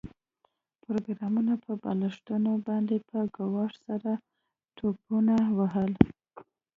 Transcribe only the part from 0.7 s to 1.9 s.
پروګرامر په